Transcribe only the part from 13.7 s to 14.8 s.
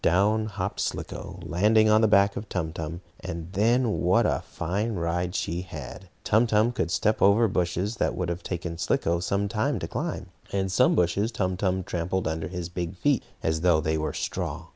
they were straw.